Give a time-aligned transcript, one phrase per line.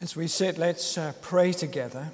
[0.00, 2.12] As we sit, let's uh, pray together.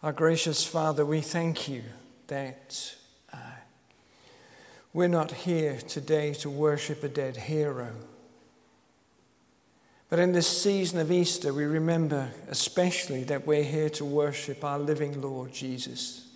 [0.00, 1.82] Our gracious Father, we thank you
[2.28, 2.94] that
[3.32, 3.36] uh,
[4.92, 7.90] we're not here today to worship a dead hero.
[10.08, 14.78] But in this season of Easter, we remember especially that we're here to worship our
[14.78, 16.28] living Lord Jesus.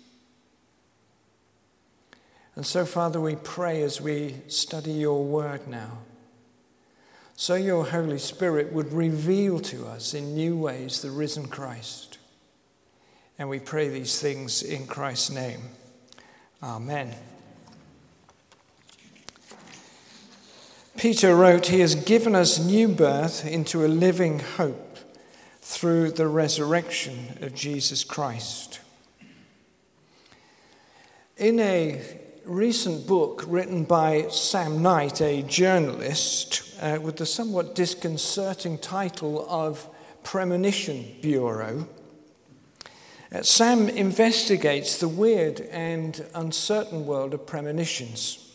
[2.57, 5.99] And so, Father, we pray as we study your word now
[7.35, 12.17] so your Holy Spirit would reveal to us in new ways the risen Christ.
[13.39, 15.61] And we pray these things in Christ's name.
[16.61, 17.15] Amen.
[20.95, 24.97] Peter wrote, He has given us new birth into a living hope
[25.61, 28.79] through the resurrection of Jesus Christ.
[31.35, 38.77] In a recent book written by Sam Knight, a journalist, uh, with the somewhat disconcerting
[38.79, 39.87] title of
[40.23, 41.87] Premonition Bureau.
[43.31, 48.51] Uh, Sam investigates the weird and uncertain world of premonitions.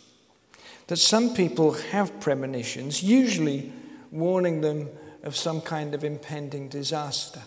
[0.89, 3.73] That some people have premonitions, usually
[4.11, 4.89] warning them
[5.23, 7.43] of some kind of impending disaster.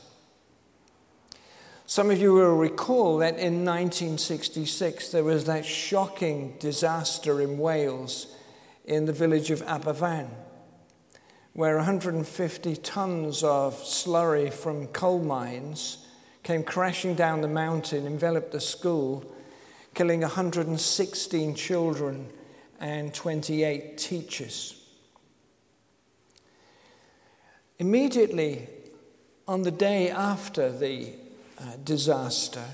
[1.92, 8.28] Some of you will recall that in 1966 there was that shocking disaster in Wales
[8.86, 10.30] in the village of Aberfan
[11.52, 16.08] where 150 tons of slurry from coal mines
[16.44, 19.30] came crashing down the mountain, enveloped the school,
[19.94, 22.30] killing 116 children
[22.80, 24.82] and 28 teachers.
[27.80, 28.70] Immediately
[29.46, 31.16] on the day after the
[31.62, 32.66] uh, disaster,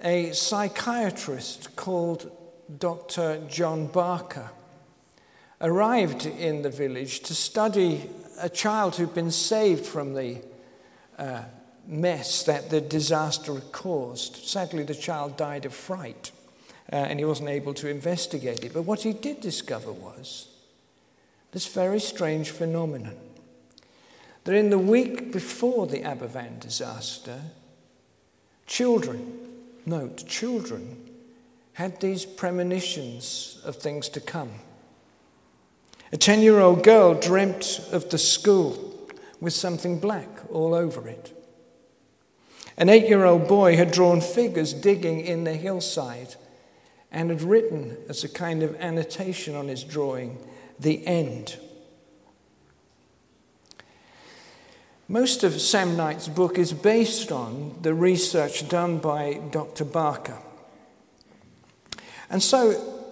[0.00, 2.30] a psychiatrist called
[2.78, 3.40] Dr.
[3.48, 4.50] John Barker
[5.60, 8.08] arrived in the village to study
[8.40, 10.42] a child who'd been saved from the
[11.18, 11.42] uh,
[11.86, 14.36] mess that the disaster had caused.
[14.36, 16.32] Sadly, the child died of fright
[16.92, 18.74] uh, and he wasn't able to investigate it.
[18.74, 20.48] But what he did discover was
[21.52, 23.16] this very strange phenomenon
[24.44, 27.40] that in the week before the Aberfan disaster,
[28.66, 29.38] children,
[29.86, 31.00] note, children,
[31.74, 34.50] had these premonitions of things to come.
[36.12, 39.08] A 10 year old girl dreamt of the school
[39.40, 41.32] with something black all over it.
[42.76, 46.36] An eight year old boy had drawn figures digging in the hillside
[47.12, 50.38] and had written as a kind of annotation on his drawing,
[50.78, 51.56] the end.
[55.08, 59.84] Most of Sam Knight's book is based on the research done by Dr.
[59.84, 60.38] Barker.
[62.30, 63.04] And so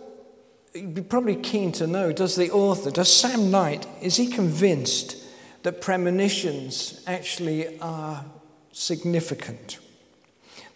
[0.74, 5.18] you'd be probably keen to know does the author, does Sam Knight, is he convinced
[5.64, 8.24] that premonitions actually are
[8.72, 9.78] significant?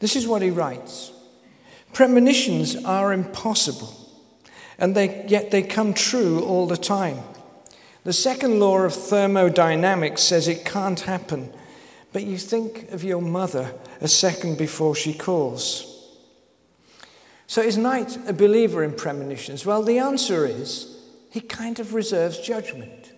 [0.00, 1.12] This is what he writes
[1.94, 3.94] Premonitions are impossible,
[4.78, 7.20] and they, yet they come true all the time.
[8.06, 11.52] The second law of thermodynamics says it can't happen,
[12.12, 16.14] but you think of your mother a second before she calls.
[17.48, 19.66] So is Knight a believer in premonitions?
[19.66, 23.12] Well, the answer is he kind of reserves judgment.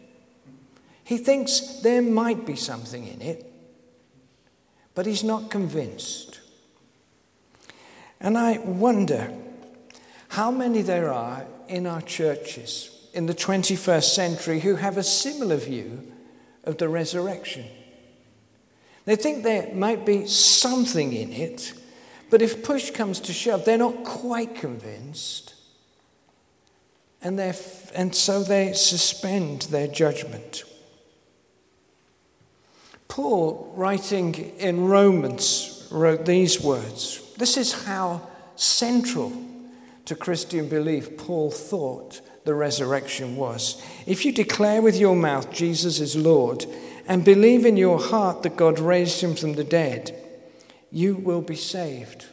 [1.04, 3.44] He thinks there might be something in it,
[4.94, 6.40] but he's not convinced.
[8.20, 9.34] And I wonder
[10.28, 15.56] how many there are in our churches in the 21st century who have a similar
[15.56, 16.12] view
[16.64, 17.64] of the resurrection.
[19.04, 21.72] They think there might be something in it,
[22.30, 25.54] but if push comes to shove, they're not quite convinced.
[27.22, 27.40] And,
[27.94, 30.64] and so they suspend their judgment.
[33.08, 37.22] Paul, writing in Romans, wrote these words.
[37.36, 39.32] This is how central
[40.04, 43.80] to Christian belief Paul thought the resurrection was.
[44.06, 46.64] If you declare with your mouth Jesus is Lord
[47.06, 50.18] and believe in your heart that God raised him from the dead,
[50.90, 52.24] you will be saved.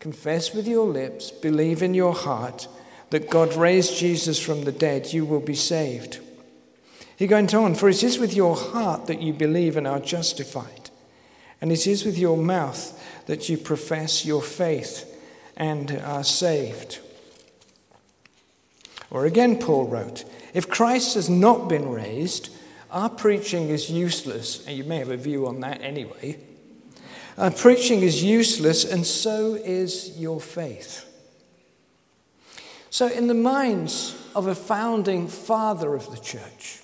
[0.00, 2.68] Confess with your lips, believe in your heart
[3.08, 6.20] that God raised Jesus from the dead, you will be saved.
[7.16, 10.90] He went on, For it is with your heart that you believe and are justified,
[11.62, 15.06] and it is with your mouth that you profess your faith
[15.56, 17.00] and are saved.
[19.10, 20.24] Or again, Paul wrote,
[20.54, 22.50] If Christ has not been raised,
[22.90, 26.38] our preaching is useless, and you may have a view on that anyway.
[27.36, 31.04] Uh, preaching is useless, and so is your faith.
[32.90, 36.82] So, in the minds of a founding father of the church,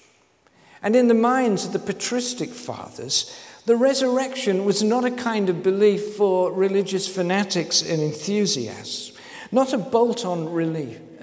[0.84, 3.34] And in the minds of the patristic fathers,
[3.64, 9.12] the resurrection was not a kind of belief for religious fanatics and enthusiasts,
[9.50, 10.44] not a bolt on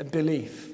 [0.10, 0.71] belief,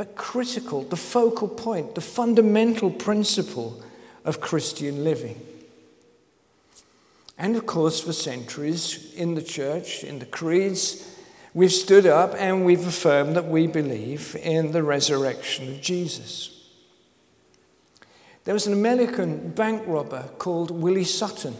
[0.00, 3.82] but critical, the focal point, the fundamental principle
[4.24, 5.38] of Christian living.
[7.36, 11.06] And of course, for centuries in the church, in the creeds,
[11.52, 16.70] we've stood up and we've affirmed that we believe in the resurrection of Jesus.
[18.44, 21.54] There was an American bank robber called Willie Sutton.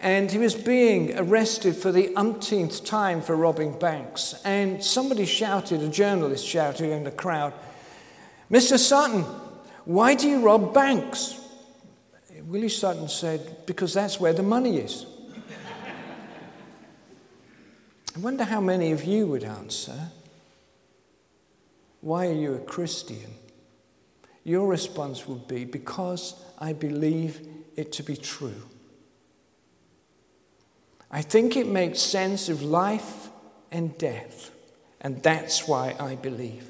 [0.00, 4.34] And he was being arrested for the umpteenth time for robbing banks.
[4.44, 7.52] And somebody shouted, a journalist shouted in the crowd,
[8.50, 8.78] Mr.
[8.78, 9.24] Sutton,
[9.84, 11.38] why do you rob banks?
[12.44, 15.04] Willie Sutton said, Because that's where the money is.
[18.16, 20.08] I wonder how many of you would answer,
[22.00, 23.34] Why are you a Christian?
[24.44, 28.62] Your response would be, Because I believe it to be true.
[31.10, 33.28] I think it makes sense of life
[33.72, 34.50] and death,
[35.00, 36.66] and that's why I believe.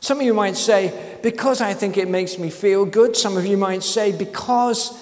[0.00, 3.16] Some of you might say, because I think it makes me feel good.
[3.16, 4.92] Some of you might say, because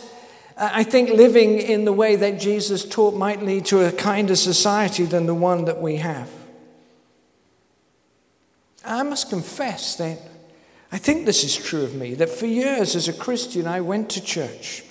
[0.59, 4.37] uh, I think living in the way that Jesus taught might lead to a kinder
[4.37, 6.29] society than the one that we have.
[8.85, 10.19] I must confess that
[10.93, 14.11] I think this is true of me, that for years as a Christian, I went
[14.11, 14.83] to church.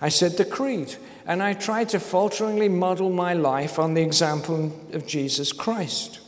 [0.00, 0.96] I said the creed,
[1.26, 6.20] and I tried to falteringly model my life on the example of Jesus Christ.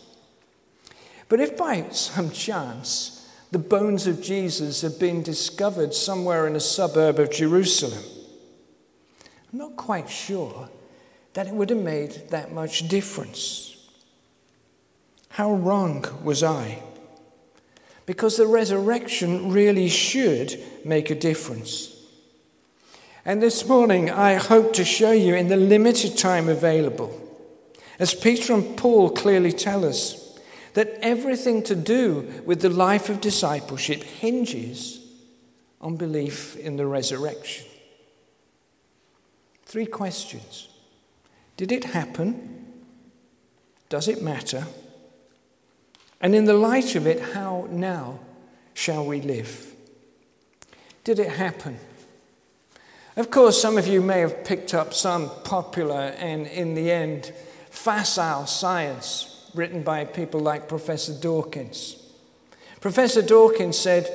[1.28, 3.14] But if by some chance
[3.54, 8.02] the bones of Jesus have been discovered somewhere in a suburb of Jerusalem.
[9.52, 10.68] I'm not quite sure
[11.34, 13.76] that it would have made that much difference.
[15.28, 16.82] How wrong was I?
[18.06, 21.93] Because the resurrection really should make a difference.
[23.26, 27.18] And this morning, I hope to show you in the limited time available,
[27.98, 30.38] as Peter and Paul clearly tell us,
[30.74, 35.00] that everything to do with the life of discipleship hinges
[35.80, 37.66] on belief in the resurrection.
[39.64, 40.68] Three questions
[41.56, 42.82] Did it happen?
[43.88, 44.66] Does it matter?
[46.20, 48.20] And in the light of it, how now
[48.74, 49.74] shall we live?
[51.04, 51.78] Did it happen?
[53.16, 57.32] Of course, some of you may have picked up some popular and, in the end,
[57.70, 61.96] facile science written by people like Professor Dawkins.
[62.80, 64.10] Professor Dawkins said,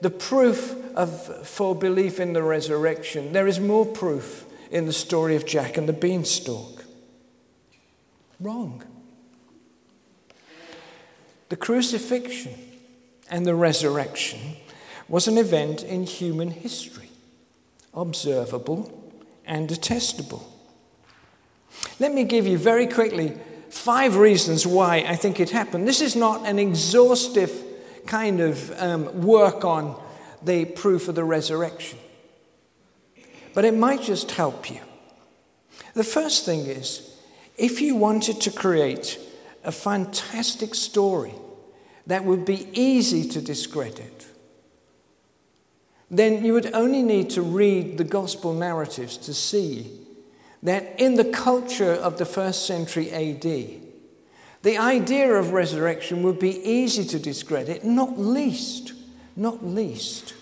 [0.00, 5.36] The proof of, for belief in the resurrection, there is more proof in the story
[5.36, 6.84] of Jack and the beanstalk.
[8.38, 8.82] Wrong.
[11.50, 12.54] The crucifixion
[13.28, 14.56] and the resurrection
[15.08, 16.99] was an event in human history,
[17.94, 19.12] observable
[19.44, 20.42] and attestable.
[21.98, 23.36] Let me give you very quickly
[23.68, 25.86] five reasons why I think it happened.
[25.86, 27.52] This is not an exhaustive
[28.06, 30.00] kind of um, work on
[30.42, 31.98] the proof of the resurrection,
[33.54, 34.80] but it might just help you.
[35.94, 37.16] The first thing is
[37.56, 39.18] if you wanted to create
[39.64, 41.34] a fantastic story
[42.06, 44.26] that would be easy to discredit,
[46.10, 50.00] then you would only need to read the gospel narratives to see
[50.62, 53.42] that in the culture of the first century AD,
[54.62, 58.92] the idea of resurrection would be easy to discredit, not least,
[59.36, 60.34] not least,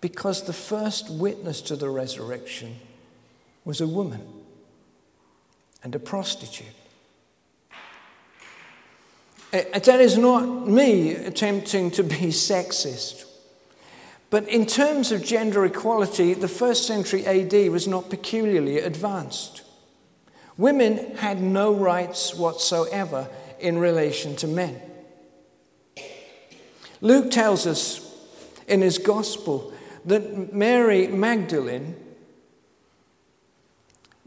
[0.00, 2.76] because the first witness to the resurrection
[3.64, 4.20] was a woman
[5.82, 6.66] and a prostitute.
[9.52, 13.25] That is not me attempting to be sexist.
[14.30, 19.62] But in terms of gender equality, the first century AD was not peculiarly advanced.
[20.56, 23.28] Women had no rights whatsoever
[23.60, 24.80] in relation to men.
[27.00, 28.00] Luke tells us
[28.66, 29.72] in his gospel
[30.06, 31.94] that Mary Magdalene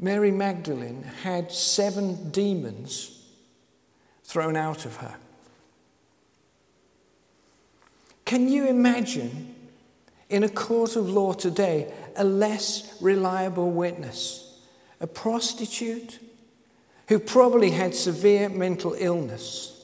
[0.01, 3.21] Mary Magdalene had seven demons
[4.23, 5.15] thrown out of her.
[8.23, 9.55] Can you imagine
[10.29, 14.59] in a court of law today a less reliable witness,
[15.00, 16.19] a prostitute
[17.07, 19.75] who probably had severe mental illness.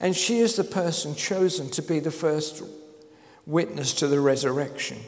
[0.00, 2.62] And she is the person chosen to be the first
[3.46, 4.98] witness to the resurrection.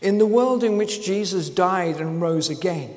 [0.00, 2.94] In the world in which Jesus died and rose again,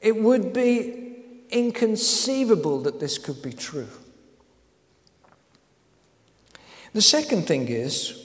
[0.00, 1.16] it would be
[1.50, 3.88] inconceivable that this could be true.
[6.92, 8.18] The second thing is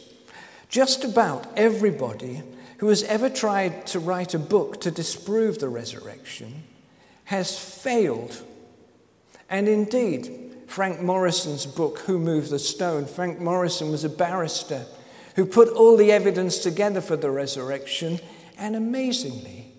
[0.70, 2.44] just about everybody
[2.80, 6.64] who has ever tried to write a book to disprove the resurrection
[7.26, 8.44] has failed.
[9.50, 14.86] And indeed, Frank Morison's book, Who Moved the Stone, Frank Morison was a barrister
[15.36, 18.20] who put all the evidence together for the resurrection
[18.58, 19.72] and amazingly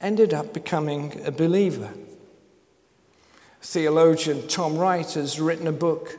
[0.00, 1.92] ended up becoming a believer.
[3.60, 6.18] Theologian Tom Wright has written a book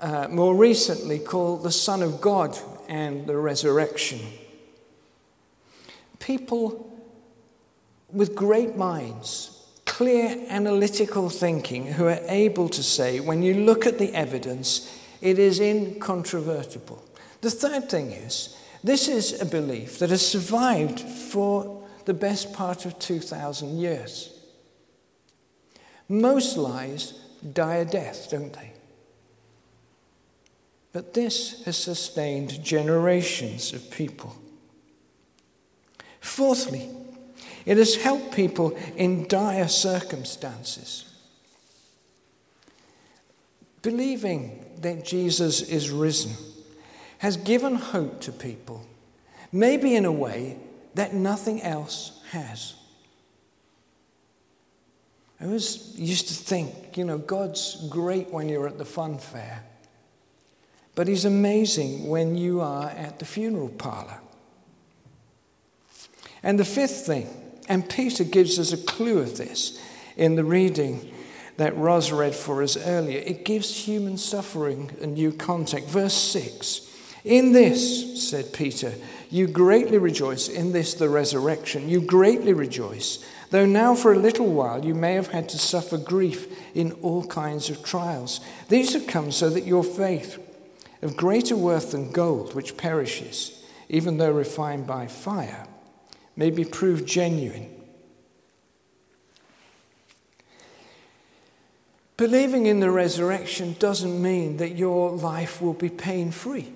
[0.00, 4.20] uh, more recently called The Son of God and the Resurrection.
[6.18, 6.86] People
[8.12, 13.98] with great minds, clear analytical thinking, who are able to say, when you look at
[13.98, 17.04] the evidence, it is incontrovertible.
[17.40, 22.86] The third thing is, this is a belief that has survived for the best part
[22.86, 24.36] of 2,000 years.
[26.08, 27.12] Most lies
[27.52, 28.69] die a death, don't they?
[30.92, 34.36] But this has sustained generations of people.
[36.20, 36.90] Fourthly,
[37.64, 41.04] it has helped people in dire circumstances.
[43.82, 46.32] Believing that Jesus is risen
[47.18, 48.86] has given hope to people,
[49.52, 50.58] maybe in a way
[50.94, 52.74] that nothing else has.
[55.40, 59.64] I always used to think, you know, God's great when you're at the fun fair,
[60.94, 64.20] but He's amazing when you are at the funeral parlor.
[66.42, 67.28] And the fifth thing,
[67.68, 69.80] and Peter gives us a clue of this
[70.16, 71.12] in the reading
[71.56, 75.88] that Ros read for us earlier, it gives human suffering a new context.
[75.88, 76.90] Verse 6
[77.24, 78.94] In this, said Peter,
[79.28, 84.46] you greatly rejoice, in this the resurrection, you greatly rejoice though now for a little
[84.46, 88.40] while you may have had to suffer grief in all kinds of trials.
[88.68, 90.38] These have come so that your faith,
[91.02, 95.66] of greater worth than gold, which perishes, even though refined by fire,
[96.36, 97.68] may be proved genuine.
[102.16, 106.70] Believing in the resurrection doesn't mean that your life will be pain free.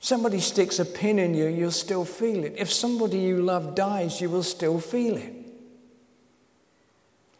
[0.00, 2.54] Somebody sticks a pin in you, you'll still feel it.
[2.56, 5.32] If somebody you love dies, you will still feel it.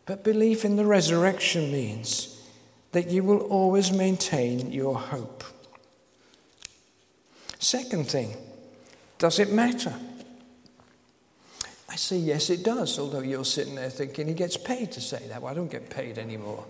[0.06, 2.39] But belief in the resurrection means
[2.92, 5.44] that you will always maintain your hope.
[7.58, 8.36] Second thing,
[9.18, 9.94] does it matter?
[11.88, 15.26] I say, yes, it does, although you're sitting there thinking he gets paid to say
[15.28, 15.42] that.
[15.42, 16.64] Well, I don't get paid anymore.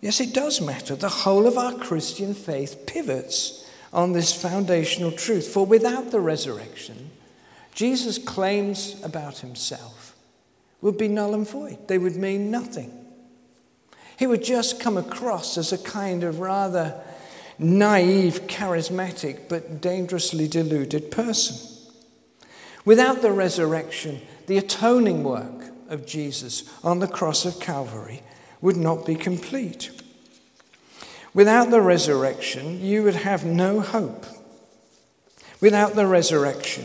[0.00, 0.94] Yes, it does matter.
[0.94, 5.48] The whole of our Christian faith pivots on this foundational truth.
[5.48, 7.10] For without the resurrection,
[7.74, 10.16] Jesus' claims about himself
[10.80, 13.07] would be null and void, they would mean nothing.
[14.18, 17.00] He would just come across as a kind of rather
[17.56, 21.56] naive, charismatic, but dangerously deluded person.
[22.84, 28.22] Without the resurrection, the atoning work of Jesus on the cross of Calvary
[28.60, 29.90] would not be complete.
[31.32, 34.26] Without the resurrection, you would have no hope.
[35.60, 36.84] Without the resurrection,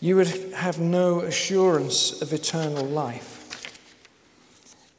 [0.00, 3.33] you would have no assurance of eternal life.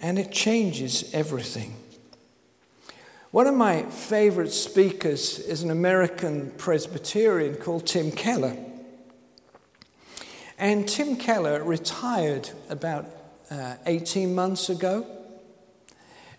[0.05, 1.73] And it changes everything.
[3.31, 8.55] One of my favorite speakers is an American Presbyterian called Tim Keller.
[10.59, 13.07] And Tim Keller retired about
[13.49, 15.07] uh, 18 months ago.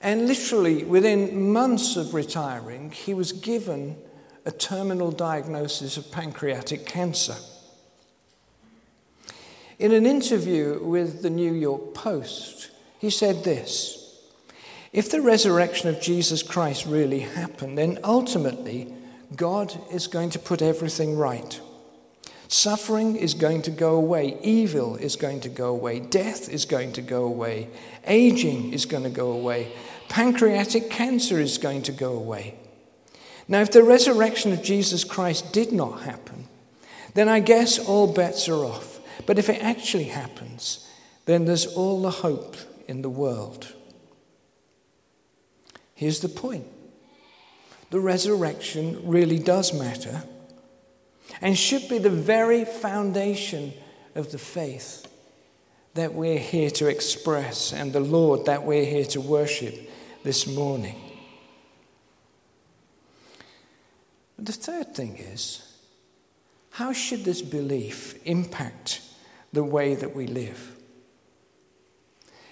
[0.00, 3.96] And literally, within months of retiring, he was given
[4.44, 7.34] a terminal diagnosis of pancreatic cancer.
[9.80, 14.18] In an interview with the New York Post, he said this
[14.92, 18.92] If the resurrection of Jesus Christ really happened, then ultimately
[19.34, 21.60] God is going to put everything right.
[22.48, 24.38] Suffering is going to go away.
[24.40, 25.98] Evil is going to go away.
[25.98, 27.68] Death is going to go away.
[28.06, 29.72] Aging is going to go away.
[30.08, 32.54] Pancreatic cancer is going to go away.
[33.48, 36.46] Now, if the resurrection of Jesus Christ did not happen,
[37.14, 39.00] then I guess all bets are off.
[39.24, 40.88] But if it actually happens,
[41.24, 43.74] then there's all the hope in the world.
[45.94, 46.66] Here's the point
[47.90, 50.22] the resurrection really does matter
[51.40, 53.72] and should be the very foundation
[54.14, 55.06] of the faith
[55.94, 59.74] that we're here to express and the Lord that we're here to worship
[60.24, 60.96] this morning.
[64.38, 65.62] The third thing is
[66.72, 69.00] how should this belief impact
[69.52, 70.75] the way that we live?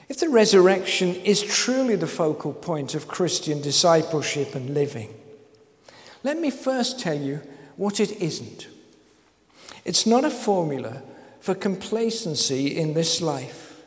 [0.08, 5.14] If the resurrection is truly the focal point of Christian discipleship and living,
[6.22, 7.40] let me first tell you
[7.76, 8.68] what it isn't.
[9.84, 11.02] It's not a formula
[11.40, 13.82] for complacency in this life.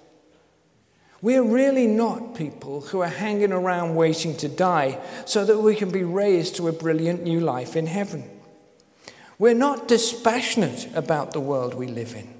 [1.21, 5.89] We're really not people who are hanging around waiting to die so that we can
[5.89, 8.29] be raised to a brilliant new life in heaven.
[9.39, 12.31] We're not dispassionate about the world we live in,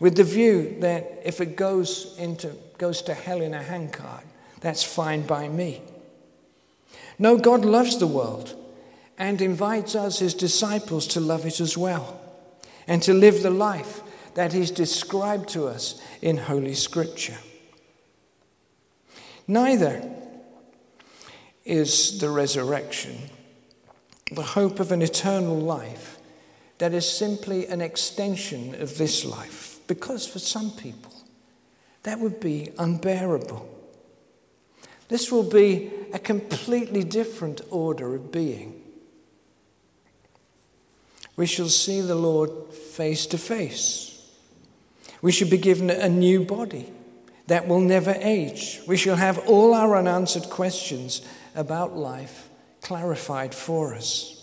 [0.00, 4.24] with the view that if it goes, into, goes to hell in a handcart,
[4.60, 5.82] that's fine by me.
[7.18, 8.56] No, God loves the world
[9.18, 12.18] and invites us, his disciples, to love it as well
[12.88, 14.00] and to live the life
[14.34, 17.38] that is described to us in Holy Scripture.
[19.46, 20.02] Neither
[21.64, 23.30] is the resurrection
[24.30, 26.18] the hope of an eternal life
[26.78, 31.12] that is simply an extension of this life, because for some people
[32.04, 33.68] that would be unbearable.
[35.08, 38.80] This will be a completely different order of being.
[41.34, 44.24] We shall see the Lord face to face.
[45.22, 46.92] We shall be given a new body
[47.48, 48.80] that will never age.
[48.86, 51.20] We shall have all our unanswered questions
[51.56, 52.48] about life
[52.80, 54.40] clarified for us.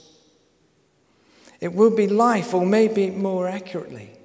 [1.61, 4.16] It will be life, or maybe more accurately,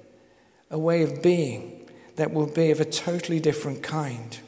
[0.73, 4.39] a way of being that will be of a totally different kind.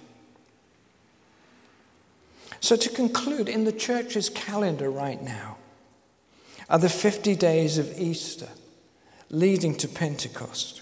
[2.59, 5.57] So, to conclude, in the church's calendar right now
[6.67, 8.49] are the 50 days of Easter
[9.29, 10.81] leading to Pentecost.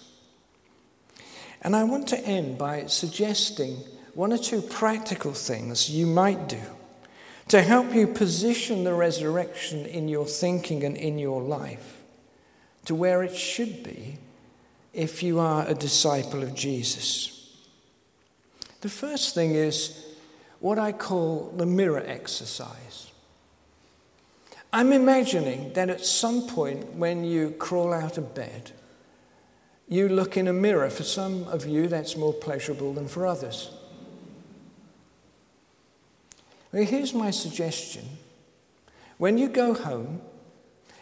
[1.62, 3.77] And I want to end by suggesting
[4.13, 6.62] one or two practical things you might do
[7.50, 12.01] to help you position the resurrection in your thinking and in your life
[12.85, 14.19] to where it should be
[14.93, 17.51] if you are a disciple of Jesus.
[18.81, 20.05] The first thing is
[20.59, 23.12] what I call the mirror exercise.
[24.71, 28.72] I'm imagining that at some point when you crawl out of bed,
[29.87, 30.89] you look in a mirror.
[30.89, 33.70] For some of you, that's more pleasurable than for others.
[36.72, 38.03] Well, here's my suggestion.
[39.18, 40.22] When you go home,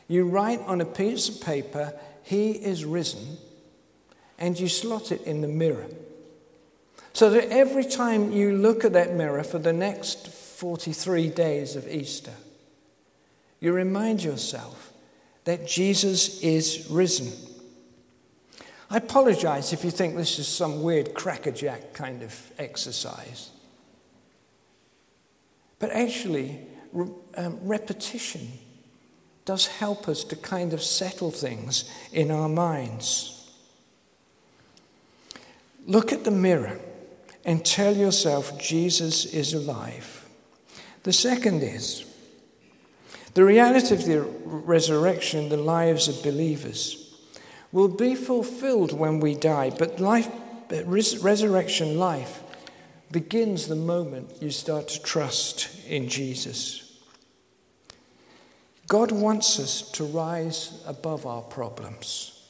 [0.08, 3.38] you write on a piece of paper, He is risen,
[4.42, 5.86] and you slot it in the mirror.
[7.14, 11.88] So that every time you look at that mirror for the next 43 days of
[11.88, 12.34] Easter,
[13.60, 14.92] you remind yourself
[15.44, 17.32] that Jesus is risen.
[18.90, 23.52] I apologize if you think this is some weird crackerjack kind of exercise.
[25.78, 26.60] But actually,
[27.38, 28.48] um, repetition
[29.46, 33.41] does help us to kind of settle things in our minds.
[35.86, 36.80] Look at the mirror
[37.44, 40.28] and tell yourself Jesus is alive.
[41.04, 42.06] The second is
[43.34, 47.16] the reality of the resurrection, the lives of believers
[47.72, 50.30] will be fulfilled when we die, but life,
[50.70, 52.42] resurrection life
[53.12, 57.00] begins the moment you start to trust in Jesus.
[58.88, 62.42] God wants us to rise above our problems,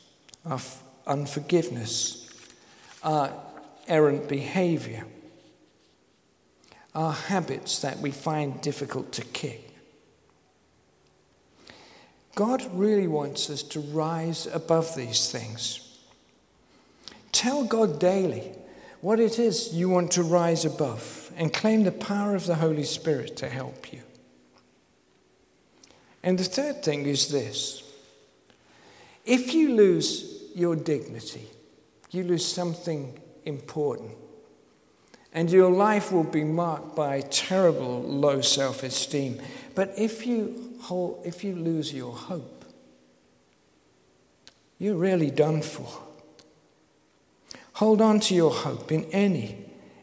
[0.46, 0.60] our
[1.06, 2.21] unforgiveness,
[3.04, 3.34] our
[3.88, 5.06] errant behavior,
[6.94, 9.68] our habits that we find difficult to kick.
[12.36, 16.00] God really wants us to rise above these things.
[17.32, 18.52] Tell God daily
[19.02, 22.84] what it is you want to rise above and claim the power of the Holy
[22.84, 24.02] Spirit to help you.
[26.24, 27.84] And the third thing is this
[29.26, 31.48] if you lose your dignity,
[32.12, 34.12] you lose something important,
[35.34, 39.42] and your life will be marked by terrible low self esteem.
[39.76, 42.66] But if you whole, if you lose your hope,
[44.78, 45.88] you're really done for.
[47.74, 49.58] Hold on to your hope in any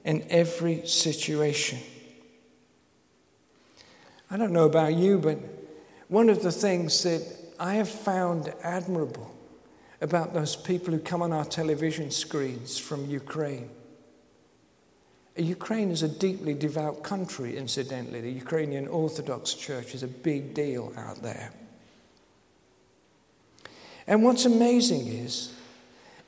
[0.05, 1.79] and every situation.
[4.31, 5.39] I don't know about you, but
[6.09, 7.23] one of the things that
[7.59, 9.35] I have found admirable
[10.01, 13.71] about those people who come on our television screens from Ukraine
[15.43, 18.21] Ukraine is a deeply devout country, incidentally.
[18.21, 21.53] The Ukrainian Orthodox Church is a big deal out there.
[24.07, 25.55] And what's amazing is,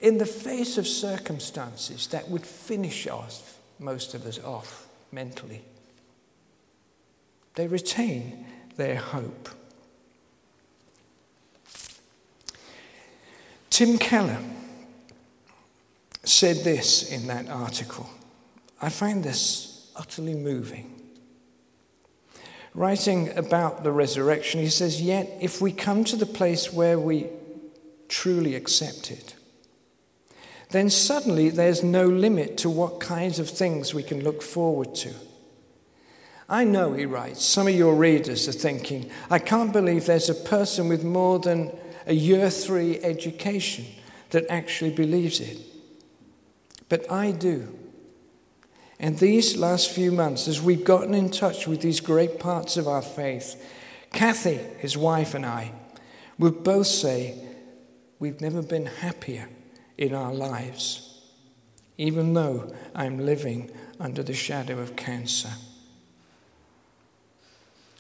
[0.01, 5.63] in the face of circumstances that would finish off most of us off mentally,
[7.55, 9.49] they retain their hope.
[13.81, 14.37] Tim Keller
[16.23, 18.11] said this in that article.
[18.83, 21.01] I find this utterly moving.
[22.75, 27.29] Writing about the resurrection, he says, Yet if we come to the place where we
[28.07, 29.35] truly accept it,
[30.69, 35.15] then suddenly there's no limit to what kinds of things we can look forward to.
[36.51, 40.35] I know, he writes, some of your readers are thinking, I can't believe there's a
[40.35, 41.73] person with more than
[42.11, 43.87] a year three education
[44.31, 45.59] that actually believes it.
[46.89, 47.73] But I do.
[48.99, 52.89] And these last few months, as we've gotten in touch with these great parts of
[52.89, 53.65] our faith,
[54.13, 55.71] Kathy, his wife, and I
[56.37, 57.47] would both say
[58.19, 59.49] we've never been happier
[59.97, 61.23] in our lives,
[61.97, 63.71] even though I'm living
[64.01, 65.53] under the shadow of cancer.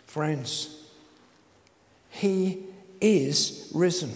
[0.04, 0.76] Friends,
[2.08, 2.69] He
[3.00, 4.12] is risen.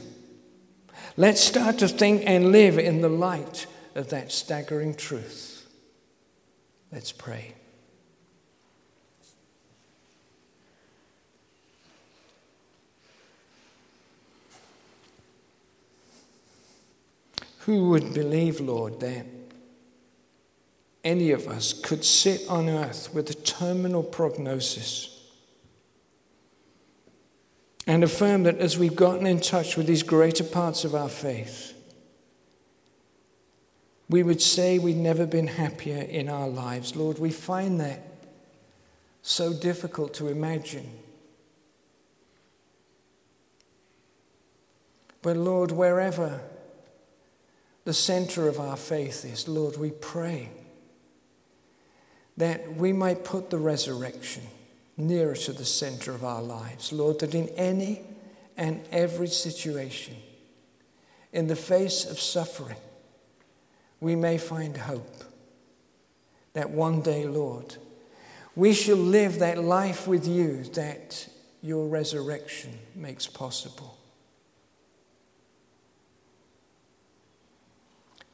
[1.16, 5.66] Let's start to think and live in the light of that staggering truth.
[6.90, 7.54] Let's pray.
[17.60, 19.24] Who would believe, Lord, that
[21.02, 25.13] any of us could sit on earth with a terminal prognosis
[27.86, 31.72] and affirm that as we've gotten in touch with these greater parts of our faith,
[34.08, 36.94] we would say we've never been happier in our lives.
[36.94, 38.02] Lord, we find that
[39.22, 40.90] so difficult to imagine.
[45.22, 46.42] But Lord, wherever
[47.84, 50.50] the center of our faith is, Lord, we pray
[52.36, 54.42] that we might put the resurrection
[54.96, 56.92] nearer to the center of our lives.
[56.92, 58.02] Lord, that in any
[58.56, 60.16] and every situation,
[61.32, 62.76] in the face of suffering,
[64.00, 65.24] we may find hope
[66.52, 67.76] that one day, Lord,
[68.54, 71.28] we shall live that life with you that
[71.60, 73.98] your resurrection makes possible.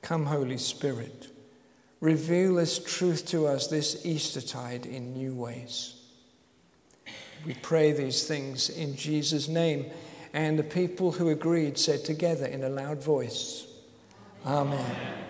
[0.02, 1.28] Come, Holy Spirit,
[2.00, 5.99] reveal this truth to us this Eastertide in new ways.
[7.46, 9.86] We pray these things in Jesus' name.
[10.32, 13.66] And the people who agreed said together in a loud voice,
[14.46, 14.78] Amen.
[14.78, 15.29] Amen.